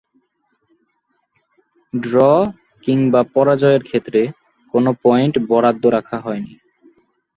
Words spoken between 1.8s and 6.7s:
Draw কিংবা পরাজয়ের ক্ষেত্রে কোন পয়েন্ট বরাদ্দ রাখা হয়নি।